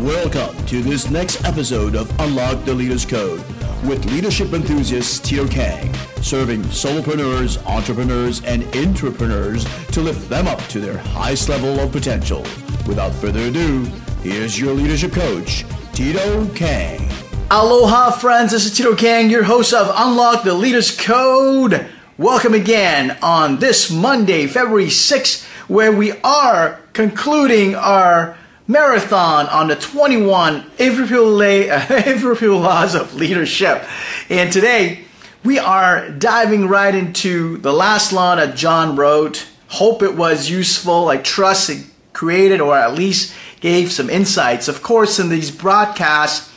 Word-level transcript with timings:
Welcome 0.00 0.56
to 0.64 0.82
this 0.82 1.10
next 1.10 1.44
episode 1.44 1.94
of 1.94 2.10
Unlock 2.20 2.64
the 2.64 2.72
Leader's 2.72 3.04
Code 3.04 3.44
with 3.84 4.02
leadership 4.06 4.54
enthusiast 4.54 5.26
Tito 5.26 5.46
Kang, 5.46 5.92
serving 6.22 6.62
solopreneurs, 6.62 7.62
entrepreneurs, 7.66 8.42
and 8.44 8.64
entrepreneurs 8.74 9.66
to 9.88 10.00
lift 10.00 10.26
them 10.30 10.48
up 10.48 10.58
to 10.68 10.80
their 10.80 10.96
highest 10.96 11.50
level 11.50 11.78
of 11.78 11.92
potential. 11.92 12.40
Without 12.86 13.12
further 13.12 13.40
ado, 13.40 13.84
here's 14.22 14.58
your 14.58 14.72
leadership 14.72 15.12
coach, 15.12 15.66
Tito 15.92 16.46
Kang. 16.54 17.06
Aloha, 17.50 18.10
friends. 18.10 18.52
This 18.52 18.64
is 18.64 18.74
Tito 18.74 18.96
Kang, 18.96 19.28
your 19.28 19.44
host 19.44 19.74
of 19.74 19.92
Unlock 19.94 20.44
the 20.44 20.54
Leader's 20.54 20.96
Code. 20.98 21.86
Welcome 22.16 22.54
again 22.54 23.18
on 23.22 23.58
this 23.58 23.90
Monday, 23.90 24.46
February 24.46 24.86
6th, 24.86 25.46
where 25.68 25.92
we 25.92 26.12
are 26.22 26.80
concluding 26.94 27.74
our 27.74 28.38
marathon 28.70 29.46
on 29.48 29.66
the 29.66 29.74
21 29.74 30.64
irrepealable 30.78 32.60
laws 32.60 32.94
of 32.94 33.14
leadership. 33.14 33.82
And 34.28 34.52
today, 34.52 35.04
we 35.42 35.58
are 35.58 36.08
diving 36.10 36.68
right 36.68 36.94
into 36.94 37.56
the 37.56 37.72
last 37.72 38.12
law 38.12 38.36
that 38.36 38.54
John 38.56 38.94
wrote. 38.94 39.48
Hope 39.68 40.02
it 40.02 40.14
was 40.14 40.48
useful. 40.48 41.08
I 41.08 41.16
trust 41.16 41.68
it 41.70 41.84
created 42.12 42.60
or 42.60 42.76
at 42.76 42.94
least 42.94 43.34
gave 43.58 43.90
some 43.90 44.08
insights. 44.08 44.68
Of 44.68 44.84
course, 44.84 45.18
in 45.18 45.30
these 45.30 45.50
broadcasts, 45.50 46.48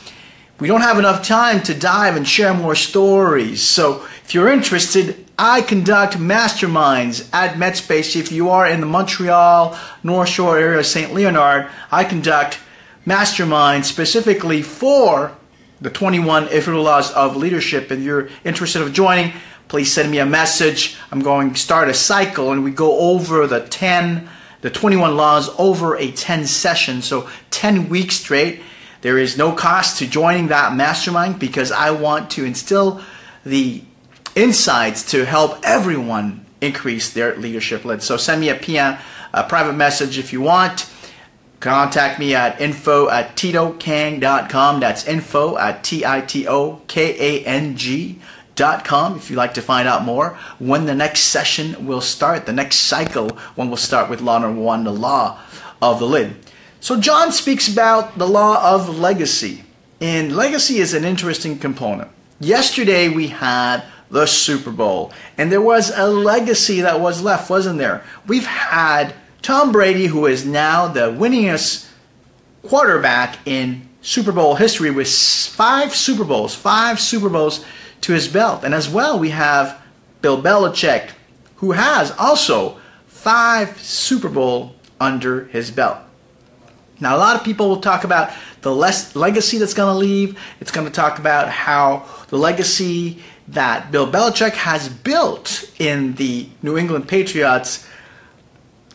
we 0.60 0.68
don't 0.68 0.82
have 0.82 1.00
enough 1.00 1.26
time 1.26 1.62
to 1.64 1.74
dive 1.74 2.14
and 2.14 2.28
share 2.28 2.54
more 2.54 2.76
stories. 2.76 3.60
So 3.60 4.04
if 4.22 4.34
you're 4.34 4.52
interested, 4.52 5.23
I 5.38 5.62
conduct 5.62 6.14
masterminds 6.14 7.28
at 7.32 7.56
MedSpace. 7.56 8.14
If 8.14 8.30
you 8.30 8.50
are 8.50 8.68
in 8.68 8.80
the 8.80 8.86
Montreal, 8.86 9.76
North 10.04 10.28
Shore 10.28 10.56
area 10.58 10.78
of 10.78 10.86
St. 10.86 11.12
Leonard, 11.12 11.68
I 11.90 12.04
conduct 12.04 12.60
masterminds 13.04 13.84
specifically 13.84 14.62
for 14.62 15.36
the 15.80 15.90
21 15.90 16.48
Irrepealable 16.48 16.84
Laws 16.84 17.10
of 17.12 17.36
Leadership. 17.36 17.90
If 17.90 17.98
you're 17.98 18.28
interested 18.44 18.80
of 18.80 18.92
joining, 18.92 19.32
please 19.66 19.92
send 19.92 20.12
me 20.12 20.18
a 20.18 20.26
message. 20.26 20.96
I'm 21.10 21.20
going 21.20 21.52
to 21.52 21.58
start 21.58 21.88
a 21.88 21.94
cycle 21.94 22.52
and 22.52 22.62
we 22.62 22.70
go 22.70 22.96
over 22.96 23.48
the 23.48 23.60
10, 23.60 24.28
the 24.60 24.70
21 24.70 25.16
laws 25.16 25.50
over 25.58 25.96
a 25.96 26.12
10 26.12 26.46
session. 26.46 27.02
So 27.02 27.28
10 27.50 27.88
weeks 27.88 28.14
straight. 28.14 28.62
There 29.00 29.18
is 29.18 29.36
no 29.36 29.50
cost 29.50 29.98
to 29.98 30.06
joining 30.06 30.46
that 30.46 30.76
mastermind 30.76 31.40
because 31.40 31.72
I 31.72 31.90
want 31.90 32.30
to 32.32 32.44
instill 32.44 33.02
the 33.44 33.82
insights 34.34 35.10
to 35.10 35.24
help 35.24 35.58
everyone 35.62 36.44
increase 36.60 37.12
their 37.12 37.36
leadership 37.36 37.84
lead. 37.84 38.02
So 38.02 38.16
send 38.16 38.40
me 38.40 38.48
a 38.48 38.54
PM, 38.54 38.98
a 39.32 39.44
private 39.44 39.74
message 39.74 40.18
if 40.18 40.32
you 40.32 40.40
want. 40.40 40.90
Contact 41.60 42.18
me 42.18 42.34
at 42.34 42.60
info 42.60 43.08
at 43.08 43.36
titokang.com. 43.36 44.80
That's 44.80 45.06
info 45.06 45.56
at 45.56 45.82
T-I-T-O-K-A-N-G 45.84 46.50
dot 48.54 48.84
com 48.84 49.16
if 49.16 49.30
you'd 49.30 49.36
like 49.36 49.54
to 49.54 49.62
find 49.62 49.88
out 49.88 50.04
more 50.04 50.38
when 50.60 50.86
the 50.86 50.94
next 50.94 51.22
session 51.22 51.86
will 51.86 52.00
start, 52.00 52.46
the 52.46 52.52
next 52.52 52.76
cycle 52.76 53.30
when 53.56 53.66
we'll 53.68 53.76
start 53.76 54.08
with 54.08 54.20
law 54.20 54.38
number 54.38 54.60
one, 54.60 54.84
the 54.84 54.92
law 54.92 55.40
of 55.82 55.98
the 55.98 56.06
lid. 56.06 56.36
So 56.80 57.00
John 57.00 57.32
speaks 57.32 57.66
about 57.66 58.18
the 58.18 58.28
law 58.28 58.74
of 58.74 58.98
legacy. 58.98 59.64
And 60.00 60.36
legacy 60.36 60.78
is 60.78 60.92
an 60.92 61.04
interesting 61.04 61.58
component. 61.58 62.10
Yesterday 62.40 63.08
we 63.08 63.28
had 63.28 63.82
the 64.10 64.26
Super 64.26 64.70
Bowl. 64.70 65.12
And 65.36 65.50
there 65.50 65.60
was 65.60 65.90
a 65.94 66.06
legacy 66.06 66.80
that 66.82 67.00
was 67.00 67.22
left, 67.22 67.50
wasn't 67.50 67.78
there? 67.78 68.04
We've 68.26 68.46
had 68.46 69.14
Tom 69.42 69.72
Brady, 69.72 70.06
who 70.06 70.26
is 70.26 70.44
now 70.44 70.88
the 70.88 71.10
winningest 71.10 71.88
quarterback 72.62 73.38
in 73.46 73.88
Super 74.00 74.32
Bowl 74.32 74.54
history 74.54 74.90
with 74.90 75.08
five 75.08 75.94
Super 75.94 76.24
Bowls, 76.24 76.54
five 76.54 77.00
Super 77.00 77.28
Bowls 77.28 77.64
to 78.02 78.12
his 78.12 78.28
belt. 78.28 78.64
And 78.64 78.74
as 78.74 78.88
well, 78.88 79.18
we 79.18 79.30
have 79.30 79.80
Bill 80.20 80.40
Belichick, 80.40 81.10
who 81.56 81.72
has 81.72 82.10
also 82.12 82.78
five 83.06 83.78
Super 83.80 84.28
Bowl 84.28 84.74
under 85.00 85.46
his 85.46 85.70
belt. 85.70 85.98
Now, 87.00 87.16
a 87.16 87.18
lot 87.18 87.36
of 87.36 87.44
people 87.44 87.68
will 87.68 87.80
talk 87.80 88.04
about 88.04 88.32
the 88.60 88.74
less 88.74 89.16
legacy 89.16 89.58
that's 89.58 89.74
going 89.74 89.92
to 89.92 89.98
leave. 89.98 90.38
It's 90.60 90.70
going 90.70 90.86
to 90.86 90.92
talk 90.92 91.18
about 91.18 91.48
how 91.48 92.06
the 92.28 92.38
legacy 92.38 93.22
that 93.54 93.90
Bill 93.90 94.10
Belichick 94.10 94.52
has 94.52 94.88
built 94.88 95.70
in 95.78 96.14
the 96.14 96.48
New 96.62 96.76
England 96.76 97.08
Patriots, 97.08 97.88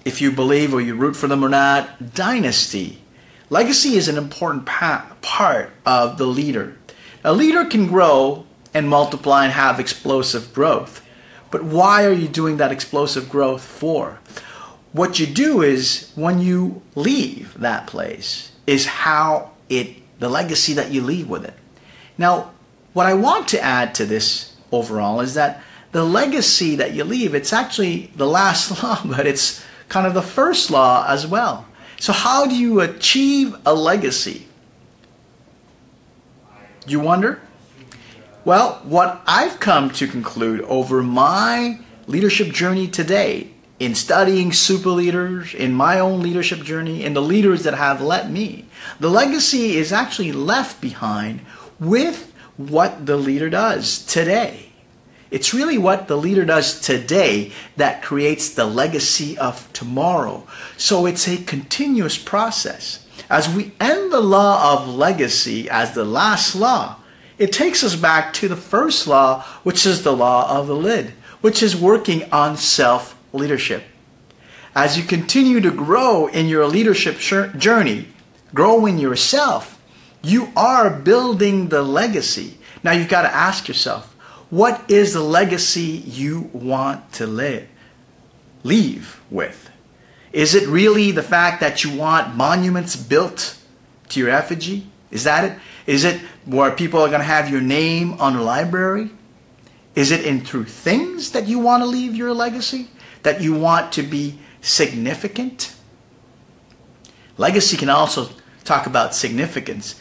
if 0.05 0.21
you 0.21 0.31
believe 0.31 0.73
or 0.73 0.81
you 0.81 0.95
root 0.95 1.15
for 1.15 1.27
them 1.27 1.43
or 1.43 1.49
not, 1.49 2.13
dynasty. 2.13 3.01
Legacy 3.49 3.95
is 3.95 4.07
an 4.07 4.17
important 4.17 4.65
pa- 4.65 5.11
part 5.21 5.71
of 5.85 6.17
the 6.17 6.25
leader. 6.25 6.77
A 7.23 7.33
leader 7.33 7.65
can 7.65 7.87
grow 7.87 8.45
and 8.73 8.87
multiply 8.87 9.43
and 9.43 9.53
have 9.53 9.79
explosive 9.79 10.53
growth. 10.53 11.05
But 11.51 11.63
why 11.63 12.05
are 12.05 12.13
you 12.13 12.27
doing 12.27 12.57
that 12.57 12.71
explosive 12.71 13.29
growth 13.29 13.63
for? 13.63 14.19
What 14.91 15.19
you 15.19 15.25
do 15.25 15.61
is 15.61 16.11
when 16.15 16.39
you 16.39 16.81
leave 16.95 17.59
that 17.59 17.87
place 17.87 18.51
is 18.67 18.85
how 18.85 19.51
it 19.67 19.97
the 20.19 20.29
legacy 20.29 20.73
that 20.73 20.91
you 20.91 21.01
leave 21.01 21.29
with 21.29 21.45
it. 21.45 21.53
Now, 22.17 22.51
what 22.93 23.05
I 23.05 23.13
want 23.13 23.47
to 23.49 23.61
add 23.61 23.95
to 23.95 24.05
this 24.05 24.48
overall 24.71 25.21
is 25.21 25.33
that 25.33 25.61
the 25.91 26.03
legacy 26.03 26.75
that 26.75 26.93
you 26.93 27.03
leave, 27.03 27.33
it's 27.33 27.53
actually 27.53 28.11
the 28.15 28.27
last 28.27 28.83
law, 28.83 29.01
but 29.05 29.25
it's 29.25 29.63
kind 29.87 30.05
of 30.05 30.13
the 30.13 30.21
first 30.21 30.69
law 30.69 31.05
as 31.07 31.25
well. 31.25 31.65
So, 31.99 32.13
how 32.13 32.45
do 32.45 32.55
you 32.55 32.79
achieve 32.79 33.55
a 33.65 33.73
legacy? 33.73 34.47
You 36.87 36.99
wonder? 36.99 37.41
Well, 38.45 38.81
what 38.83 39.21
I've 39.27 39.59
come 39.59 39.89
to 39.91 40.07
conclude 40.07 40.61
over 40.61 41.03
my 41.03 41.79
leadership 42.07 42.53
journey 42.53 42.87
today, 42.87 43.51
in 43.79 43.95
studying 43.95 44.51
super 44.51 44.89
leaders, 44.89 45.53
in 45.53 45.73
my 45.73 45.99
own 45.99 46.21
leadership 46.21 46.63
journey, 46.63 47.03
in 47.03 47.13
the 47.13 47.21
leaders 47.21 47.63
that 47.63 47.73
have 47.73 48.01
led 48.01 48.31
me, 48.31 48.65
the 48.99 49.09
legacy 49.09 49.77
is 49.77 49.93
actually 49.93 50.31
left 50.31 50.81
behind 50.81 51.41
with 51.79 52.28
what 52.59 53.05
the 53.05 53.15
leader 53.15 53.49
does 53.49 54.05
today. 54.05 54.65
It's 55.31 55.53
really 55.53 55.77
what 55.77 56.09
the 56.09 56.17
leader 56.17 56.43
does 56.43 56.81
today 56.81 57.53
that 57.77 58.01
creates 58.01 58.49
the 58.49 58.65
legacy 58.65 59.37
of 59.37 59.71
tomorrow. 59.71 60.45
So 60.75 61.05
it's 61.05 61.27
a 61.27 61.37
continuous 61.37 62.17
process. 62.17 63.05
As 63.29 63.47
we 63.47 63.71
end 63.79 64.11
the 64.11 64.19
law 64.19 64.73
of 64.73 64.89
legacy 64.89 65.69
as 65.69 65.93
the 65.93 66.03
last 66.03 66.53
law, 66.53 66.97
it 67.37 67.53
takes 67.53 67.81
us 67.81 67.95
back 67.95 68.33
to 68.33 68.49
the 68.49 68.57
first 68.57 69.07
law, 69.07 69.43
which 69.63 69.85
is 69.85 70.03
the 70.03 70.15
law 70.15 70.59
of 70.59 70.67
the 70.67 70.75
lid, 70.75 71.13
which 71.39 71.63
is 71.63 71.77
working 71.77 72.29
on 72.33 72.57
self 72.57 73.17
leadership. 73.31 73.83
As 74.75 74.97
you 74.97 75.03
continue 75.05 75.61
to 75.61 75.71
grow 75.71 76.27
in 76.27 76.47
your 76.47 76.67
leadership 76.67 77.19
journey, 77.19 78.07
grow 78.53 78.85
in 78.85 78.97
yourself, 78.97 79.78
you 80.21 80.51
are 80.55 80.89
building 80.89 81.69
the 81.69 81.81
legacy. 81.81 82.57
Now 82.83 82.91
you've 82.91 83.09
got 83.09 83.23
to 83.23 83.33
ask 83.33 83.67
yourself, 83.67 84.15
what 84.49 84.89
is 84.89 85.13
the 85.13 85.21
legacy 85.21 85.81
you 85.81 86.49
want 86.53 87.13
to 87.13 87.27
live, 87.27 87.67
leave 88.63 89.21
with? 89.29 89.69
Is 90.31 90.55
it 90.55 90.67
really 90.67 91.11
the 91.11 91.23
fact 91.23 91.61
that 91.61 91.83
you 91.83 91.95
want 91.95 92.35
monuments 92.35 92.95
built 92.95 93.57
to 94.09 94.19
your 94.19 94.29
effigy? 94.29 94.87
Is 95.11 95.23
that 95.23 95.43
it? 95.43 95.59
Is 95.87 96.03
it 96.03 96.21
where 96.45 96.71
people 96.71 97.01
are 97.01 97.07
going 97.07 97.19
to 97.19 97.25
have 97.25 97.49
your 97.49 97.61
name 97.61 98.13
on 98.19 98.35
a 98.35 98.43
library? 98.43 99.09
Is 99.95 100.11
it 100.11 100.25
in 100.25 100.41
through 100.41 100.65
things 100.65 101.31
that 101.31 101.47
you 101.47 101.59
want 101.59 101.81
to 101.81 101.87
leave 101.87 102.15
your 102.15 102.33
legacy? 102.33 102.89
That 103.23 103.41
you 103.41 103.53
want 103.53 103.91
to 103.93 104.03
be 104.03 104.37
significant? 104.61 105.73
Legacy 107.37 107.77
can 107.77 107.89
also 107.89 108.29
talk 108.63 108.85
about 108.85 109.15
significance. 109.15 109.99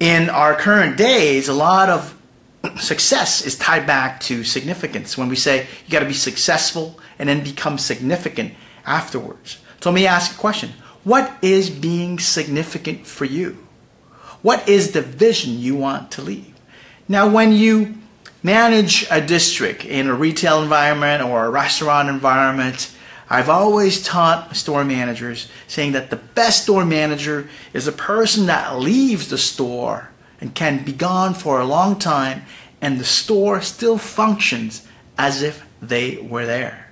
In 0.00 0.28
our 0.28 0.54
current 0.54 0.96
days, 0.96 1.48
a 1.48 1.52
lot 1.52 1.88
of 1.88 2.18
success 2.80 3.44
is 3.44 3.56
tied 3.56 3.86
back 3.86 4.20
to 4.20 4.44
significance. 4.44 5.16
When 5.16 5.28
we 5.28 5.36
say 5.36 5.66
you 5.86 5.92
got 5.92 6.00
to 6.00 6.06
be 6.06 6.14
successful 6.14 6.98
and 7.18 7.28
then 7.28 7.44
become 7.44 7.78
significant 7.78 8.54
afterwards. 8.86 9.58
So 9.80 9.90
let 9.90 9.94
me 9.94 10.06
ask 10.06 10.34
a 10.34 10.38
question. 10.38 10.72
What 11.04 11.36
is 11.42 11.68
being 11.70 12.18
significant 12.18 13.06
for 13.06 13.24
you? 13.24 13.58
What 14.42 14.68
is 14.68 14.92
the 14.92 15.02
vision 15.02 15.58
you 15.58 15.76
want 15.76 16.10
to 16.12 16.22
leave? 16.22 16.54
Now, 17.08 17.28
when 17.28 17.52
you 17.52 17.94
manage 18.42 19.06
a 19.10 19.20
district 19.20 19.84
in 19.84 20.08
a 20.08 20.14
retail 20.14 20.62
environment 20.62 21.22
or 21.22 21.44
a 21.44 21.50
restaurant 21.50 22.08
environment, 22.08 22.93
I've 23.28 23.48
always 23.48 24.04
taught 24.04 24.54
store 24.54 24.84
managers 24.84 25.48
saying 25.66 25.92
that 25.92 26.10
the 26.10 26.16
best 26.16 26.64
store 26.64 26.84
manager 26.84 27.48
is 27.72 27.86
a 27.86 27.92
person 27.92 28.46
that 28.46 28.78
leaves 28.78 29.28
the 29.28 29.38
store 29.38 30.10
and 30.40 30.54
can 30.54 30.84
be 30.84 30.92
gone 30.92 31.34
for 31.34 31.60
a 31.60 31.66
long 31.66 31.98
time 31.98 32.42
and 32.80 33.00
the 33.00 33.04
store 33.04 33.62
still 33.62 33.96
functions 33.96 34.86
as 35.16 35.42
if 35.42 35.64
they 35.80 36.16
were 36.18 36.44
there. 36.44 36.90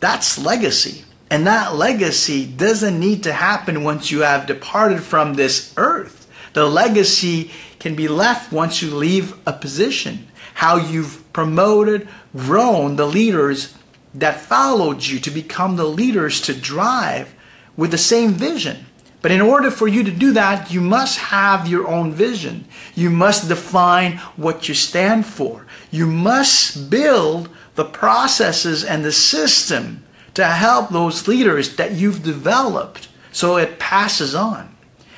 That's 0.00 0.38
legacy. 0.38 1.04
And 1.30 1.46
that 1.46 1.76
legacy 1.76 2.44
doesn't 2.44 3.00
need 3.00 3.22
to 3.22 3.32
happen 3.32 3.84
once 3.84 4.10
you 4.10 4.20
have 4.20 4.46
departed 4.46 5.02
from 5.02 5.34
this 5.34 5.72
earth. 5.78 6.28
The 6.52 6.66
legacy 6.66 7.50
can 7.78 7.94
be 7.94 8.06
left 8.06 8.52
once 8.52 8.82
you 8.82 8.94
leave 8.94 9.34
a 9.46 9.54
position. 9.54 10.28
How 10.54 10.76
you've 10.76 11.32
promoted, 11.32 12.06
grown 12.36 12.96
the 12.96 13.06
leaders 13.06 13.74
that 14.14 14.40
followed 14.40 15.04
you 15.04 15.18
to 15.20 15.30
become 15.30 15.76
the 15.76 15.84
leaders 15.84 16.40
to 16.42 16.54
drive 16.54 17.34
with 17.76 17.90
the 17.90 17.98
same 17.98 18.32
vision. 18.32 18.86
But 19.22 19.30
in 19.30 19.40
order 19.40 19.70
for 19.70 19.86
you 19.86 20.02
to 20.02 20.10
do 20.10 20.32
that, 20.32 20.72
you 20.72 20.80
must 20.80 21.18
have 21.18 21.68
your 21.68 21.86
own 21.86 22.12
vision. 22.12 22.66
You 22.94 23.08
must 23.08 23.48
define 23.48 24.18
what 24.36 24.68
you 24.68 24.74
stand 24.74 25.26
for. 25.26 25.64
You 25.92 26.06
must 26.06 26.90
build 26.90 27.48
the 27.76 27.84
processes 27.84 28.84
and 28.84 29.04
the 29.04 29.12
system 29.12 30.04
to 30.34 30.44
help 30.44 30.90
those 30.90 31.28
leaders 31.28 31.76
that 31.76 31.92
you've 31.92 32.22
developed 32.22 33.08
so 33.30 33.56
it 33.56 33.78
passes 33.78 34.34
on. 34.34 34.74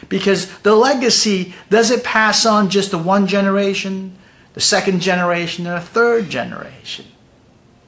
Because 0.08 0.58
the 0.58 0.74
legacy 0.74 1.54
doesn't 1.70 2.04
pass 2.04 2.44
on 2.44 2.68
just 2.68 2.90
to 2.90 2.98
one 2.98 3.26
generation, 3.26 4.16
the 4.52 4.60
second 4.60 5.00
generation, 5.00 5.66
and 5.66 5.76
a 5.76 5.80
third 5.80 6.28
generation. 6.28 7.06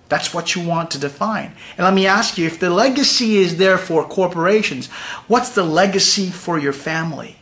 That's 0.09 0.33
what 0.33 0.55
you 0.55 0.67
want 0.67 0.93
to 0.93 1.01
define. 1.01 1.53
And 1.77 1.85
let 1.85 1.95
me 1.95 2.07
ask 2.07 2.39
you 2.39 2.47
if 2.47 2.61
the 2.61 2.71
legacy 2.71 3.39
is 3.39 3.57
there 3.57 3.79
for 3.79 4.07
corporations, 4.07 4.87
what's 5.27 5.51
the 5.51 5.65
legacy 5.65 6.31
for 6.31 6.59
your 6.59 6.73
family? 6.73 7.37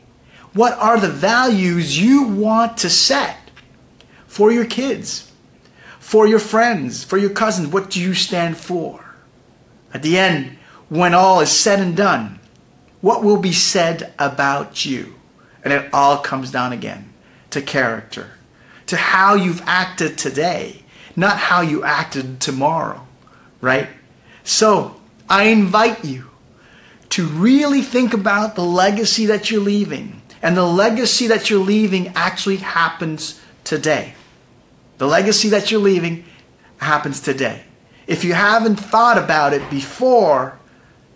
What 0.54 0.72
are 0.78 0.98
the 0.98 1.10
values 1.10 2.00
you 2.00 2.28
want 2.28 2.78
to 2.78 2.88
set 2.88 3.36
for 4.26 4.50
your 4.50 4.64
kids, 4.64 5.30
for 5.98 6.26
your 6.26 6.38
friends, 6.38 7.04
for 7.04 7.18
your 7.18 7.30
cousins? 7.30 7.68
What 7.68 7.90
do 7.90 8.00
you 8.00 8.14
stand 8.14 8.56
for? 8.56 9.04
At 9.92 10.02
the 10.02 10.16
end, 10.16 10.56
when 10.88 11.12
all 11.12 11.40
is 11.40 11.50
said 11.50 11.80
and 11.80 11.96
done, 11.96 12.40
what 13.00 13.22
will 13.22 13.36
be 13.36 13.52
said 13.52 14.14
about 14.18 14.86
you? 14.86 15.14
And 15.62 15.72
it 15.72 15.92
all 15.92 16.18
comes 16.18 16.50
down 16.50 16.72
again 16.72 17.12
to 17.50 17.60
character, 17.60 18.32
to 18.86 18.96
how 18.96 19.34
you've 19.34 19.62
acted 19.66 20.16
today 20.16 20.83
not 21.16 21.38
how 21.38 21.60
you 21.60 21.84
acted 21.84 22.40
tomorrow, 22.40 23.06
right? 23.60 23.88
So 24.42 25.00
I 25.28 25.44
invite 25.44 26.04
you 26.04 26.30
to 27.10 27.26
really 27.26 27.82
think 27.82 28.12
about 28.12 28.56
the 28.56 28.64
legacy 28.64 29.26
that 29.26 29.50
you're 29.50 29.60
leaving. 29.60 30.20
And 30.42 30.56
the 30.56 30.66
legacy 30.66 31.28
that 31.28 31.48
you're 31.48 31.64
leaving 31.64 32.08
actually 32.08 32.56
happens 32.56 33.40
today. 33.62 34.14
The 34.98 35.06
legacy 35.06 35.48
that 35.50 35.70
you're 35.70 35.80
leaving 35.80 36.24
happens 36.78 37.20
today. 37.20 37.62
If 38.06 38.24
you 38.24 38.34
haven't 38.34 38.76
thought 38.76 39.16
about 39.16 39.54
it 39.54 39.70
before, 39.70 40.58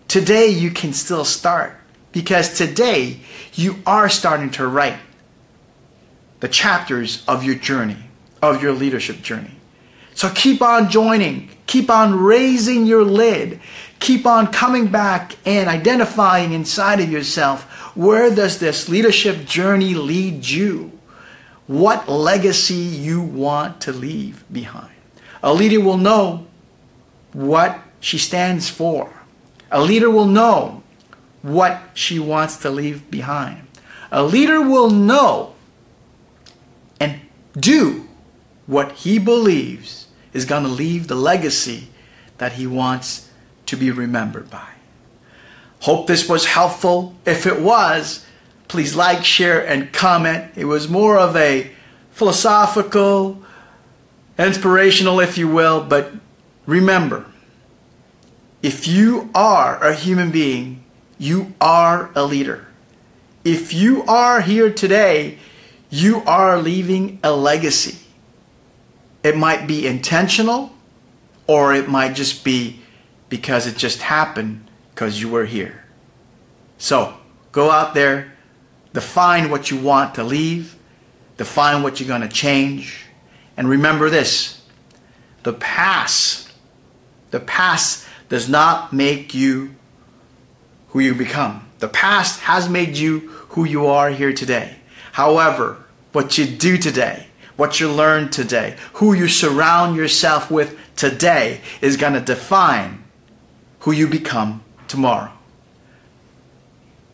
today 0.07 0.47
you 0.47 0.71
can 0.71 0.93
still 0.93 1.25
start. 1.25 1.75
Because 2.11 2.57
today 2.57 3.19
you 3.53 3.75
are 3.85 4.09
starting 4.09 4.49
to 4.51 4.65
write 4.67 4.97
the 6.39 6.47
chapters 6.47 7.23
of 7.27 7.43
your 7.43 7.55
journey, 7.55 7.97
of 8.41 8.63
your 8.63 8.71
leadership 8.71 9.21
journey. 9.21 9.58
So 10.19 10.29
keep 10.29 10.61
on 10.61 10.89
joining, 10.89 11.49
keep 11.65 11.89
on 11.89 12.19
raising 12.19 12.85
your 12.85 13.05
lid, 13.05 13.61
keep 13.99 14.25
on 14.25 14.47
coming 14.47 14.87
back 14.87 15.37
and 15.45 15.69
identifying 15.69 16.51
inside 16.51 16.99
of 16.99 17.09
yourself 17.09 17.63
where 17.95 18.29
does 18.35 18.59
this 18.59 18.89
leadership 18.89 19.45
journey 19.45 19.93
lead 19.93 20.45
you? 20.45 20.91
What 21.67 22.09
legacy 22.09 22.73
you 22.73 23.21
want 23.21 23.79
to 23.83 23.93
leave 23.93 24.43
behind. 24.51 24.91
A 25.41 25.53
leader 25.53 25.79
will 25.79 25.95
know 25.95 26.47
what 27.31 27.79
she 28.01 28.17
stands 28.17 28.69
for. 28.69 29.23
A 29.71 29.81
leader 29.81 30.09
will 30.09 30.27
know 30.27 30.83
what 31.43 31.81
she 31.93 32.19
wants 32.19 32.57
to 32.57 32.69
leave 32.69 33.09
behind. 33.09 33.65
A 34.11 34.21
leader 34.21 34.61
will 34.61 34.89
know 34.89 35.55
and 36.99 37.21
do 37.57 38.05
what 38.67 38.91
he 38.91 39.17
believes 39.17 40.07
is 40.33 40.45
going 40.45 40.63
to 40.63 40.69
leave 40.69 41.07
the 41.07 41.15
legacy 41.15 41.87
that 42.37 42.53
he 42.53 42.67
wants 42.67 43.29
to 43.65 43.75
be 43.75 43.91
remembered 43.91 44.49
by. 44.49 44.67
Hope 45.81 46.07
this 46.07 46.27
was 46.27 46.45
helpful. 46.45 47.15
If 47.25 47.45
it 47.45 47.61
was, 47.61 48.25
please 48.67 48.95
like, 48.95 49.23
share, 49.23 49.65
and 49.65 49.91
comment. 49.93 50.51
It 50.55 50.65
was 50.65 50.89
more 50.89 51.17
of 51.17 51.35
a 51.35 51.71
philosophical, 52.11 53.41
inspirational, 54.37 55.19
if 55.19 55.37
you 55.37 55.47
will, 55.47 55.83
but 55.83 56.11
remember, 56.65 57.25
if 58.61 58.87
you 58.87 59.29
are 59.33 59.81
a 59.81 59.95
human 59.95 60.31
being, 60.31 60.83
you 61.17 61.53
are 61.61 62.11
a 62.15 62.25
leader. 62.25 62.67
If 63.45 63.73
you 63.73 64.03
are 64.03 64.41
here 64.41 64.71
today, 64.71 65.37
you 65.89 66.21
are 66.25 66.61
leaving 66.61 67.19
a 67.23 67.31
legacy. 67.31 67.97
It 69.23 69.37
might 69.37 69.67
be 69.67 69.85
intentional 69.85 70.71
or 71.47 71.73
it 71.73 71.89
might 71.89 72.15
just 72.15 72.43
be 72.43 72.79
because 73.27 73.67
it 73.67 73.77
just 73.77 74.01
happened 74.01 74.67
because 74.91 75.21
you 75.21 75.29
were 75.29 75.45
here. 75.45 75.83
So 76.77 77.15
go 77.51 77.69
out 77.71 77.93
there, 77.93 78.33
define 78.93 79.49
what 79.49 79.71
you 79.71 79.77
want 79.77 80.15
to 80.15 80.23
leave, 80.23 80.75
define 81.37 81.83
what 81.83 81.99
you're 81.99 82.07
going 82.07 82.21
to 82.21 82.27
change, 82.27 83.05
and 83.57 83.67
remember 83.69 84.09
this 84.09 84.61
the 85.43 85.53
past, 85.53 86.51
the 87.31 87.39
past 87.39 88.05
does 88.29 88.47
not 88.47 88.93
make 88.93 89.33
you 89.33 89.75
who 90.89 90.99
you 90.99 91.15
become. 91.15 91.67
The 91.79 91.87
past 91.87 92.41
has 92.41 92.69
made 92.69 92.97
you 92.97 93.29
who 93.49 93.63
you 93.65 93.87
are 93.87 94.09
here 94.09 94.33
today. 94.33 94.75
However, 95.13 95.83
what 96.11 96.37
you 96.37 96.45
do 96.45 96.77
today 96.77 97.27
what 97.59 97.81
you 97.81 97.91
learn 97.91 98.29
today, 98.29 98.77
who 98.93 99.13
you 99.13 99.27
surround 99.27 99.97
yourself 99.97 100.49
with 100.49 100.79
today 100.95 101.59
is 101.81 101.97
going 101.97 102.13
to 102.13 102.21
define 102.21 103.03
who 103.79 103.91
you 103.91 104.07
become 104.07 104.63
tomorrow. 104.87 105.29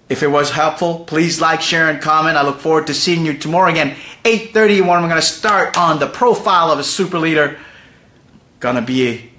If 0.08 0.22
it 0.22 0.28
was 0.28 0.52
helpful, 0.52 1.04
please 1.06 1.42
like, 1.42 1.62
share, 1.62 1.90
and 1.90 2.00
comment. 2.00 2.38
I 2.38 2.44
look 2.44 2.60
forward 2.60 2.86
to 2.88 2.94
seeing 2.94 3.26
you 3.26 3.36
tomorrow 3.36 3.72
again, 3.72 3.96
8.30 4.24 4.82
when 4.82 4.92
I'm 4.92 5.10
going 5.10 5.16
to 5.16 5.22
start 5.22 5.80
on 5.80 5.98
the 5.98 6.08
profile 6.08 6.72
of 6.72 6.78
a 6.78 6.84
super 6.84 7.18
leader. 7.18 7.58
Going 8.60 8.76
to 8.76 8.84
be 8.84 9.32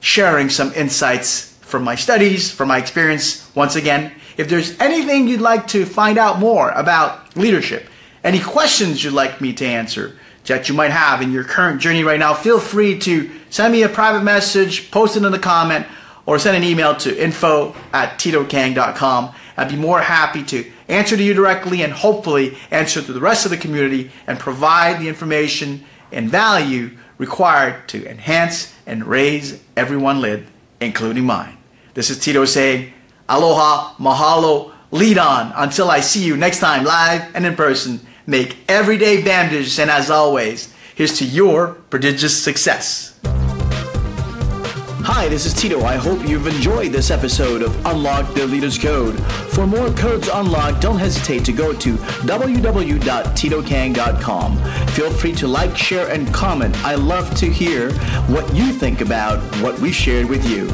sharing 0.00 0.50
some 0.50 0.72
insights 0.72 1.56
from 1.60 1.84
my 1.84 1.94
studies, 1.94 2.50
from 2.50 2.66
my 2.66 2.78
experience. 2.78 3.48
Once 3.54 3.76
again, 3.76 4.12
if 4.36 4.48
there's 4.48 4.76
anything 4.80 5.28
you'd 5.28 5.40
like 5.40 5.68
to 5.68 5.86
find 5.86 6.18
out 6.18 6.40
more 6.40 6.70
about 6.70 7.36
leadership, 7.36 7.86
any 8.24 8.40
questions 8.40 9.04
you'd 9.04 9.14
like 9.14 9.40
me 9.40 9.52
to 9.52 9.64
answer, 9.64 10.18
that 10.48 10.68
you 10.68 10.74
might 10.74 10.90
have 10.90 11.22
in 11.22 11.32
your 11.32 11.44
current 11.44 11.80
journey 11.80 12.02
right 12.02 12.18
now, 12.18 12.34
feel 12.34 12.58
free 12.58 12.98
to 12.98 13.30
send 13.50 13.72
me 13.72 13.82
a 13.82 13.88
private 13.88 14.22
message, 14.22 14.90
post 14.90 15.16
it 15.16 15.22
in 15.22 15.32
the 15.32 15.38
comment, 15.38 15.86
or 16.26 16.38
send 16.38 16.56
an 16.56 16.64
email 16.64 16.94
to 16.96 17.22
info 17.22 17.74
at 17.92 18.18
titokang.com. 18.18 19.34
I'd 19.56 19.68
be 19.68 19.76
more 19.76 20.00
happy 20.00 20.44
to 20.44 20.70
answer 20.88 21.16
to 21.16 21.22
you 21.22 21.34
directly 21.34 21.82
and 21.82 21.92
hopefully 21.92 22.56
answer 22.70 23.00
to 23.02 23.12
the 23.12 23.20
rest 23.20 23.44
of 23.44 23.50
the 23.50 23.56
community 23.56 24.10
and 24.26 24.38
provide 24.38 25.00
the 25.00 25.08
information 25.08 25.84
and 26.12 26.30
value 26.30 26.90
required 27.18 27.88
to 27.88 28.08
enhance 28.08 28.74
and 28.86 29.04
raise 29.04 29.62
everyone 29.76 30.20
lid, 30.20 30.46
including 30.80 31.24
mine. 31.24 31.56
This 31.94 32.10
is 32.10 32.18
Tito 32.18 32.44
saying, 32.44 32.92
Aloha, 33.28 33.94
mahalo, 33.94 34.72
lead 34.90 35.18
on. 35.18 35.52
Until 35.56 35.90
I 35.90 36.00
see 36.00 36.24
you 36.24 36.36
next 36.36 36.60
time 36.60 36.84
live 36.84 37.34
and 37.34 37.44
in 37.44 37.56
person 37.56 38.00
make 38.28 38.58
everyday 38.68 39.22
bandages, 39.22 39.78
and 39.78 39.90
as 39.90 40.10
always, 40.10 40.74
here's 40.94 41.16
to 41.18 41.24
your 41.24 41.68
prodigious 41.88 42.40
success. 42.40 43.18
Hi, 45.10 45.26
this 45.26 45.46
is 45.46 45.54
Tito. 45.54 45.84
I 45.84 45.96
hope 45.96 46.28
you've 46.28 46.46
enjoyed 46.46 46.92
this 46.92 47.10
episode 47.10 47.62
of 47.62 47.74
Unlock 47.86 48.34
the 48.34 48.46
Leader's 48.46 48.76
Code. 48.76 49.18
For 49.52 49.66
more 49.66 49.88
codes 49.92 50.28
unlocked, 50.28 50.82
don't 50.82 50.98
hesitate 50.98 51.46
to 51.46 51.52
go 51.52 51.72
to 51.72 51.96
www.titokang.com. 51.96 54.56
Feel 54.88 55.10
free 55.10 55.32
to 55.32 55.48
like, 55.48 55.74
share, 55.74 56.10
and 56.10 56.34
comment. 56.34 56.76
I 56.84 56.96
love 56.96 57.34
to 57.36 57.46
hear 57.46 57.94
what 58.26 58.54
you 58.54 58.70
think 58.70 59.00
about 59.00 59.38
what 59.62 59.80
we 59.80 59.90
shared 59.90 60.28
with 60.28 60.46
you. 60.46 60.68